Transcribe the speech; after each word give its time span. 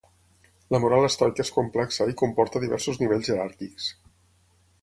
La 0.75 0.79
moral 0.85 1.05
estoica 1.09 1.45
és 1.47 1.51
complexa 1.59 2.09
i 2.13 2.17
comporta 2.23 2.65
diversos 2.65 3.01
nivells 3.05 3.31
jeràrquics. 3.33 3.93